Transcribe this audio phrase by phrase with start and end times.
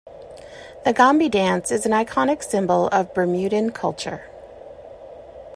[0.83, 4.23] The "Gombey" dance is an iconic symbol of Bermudan culture.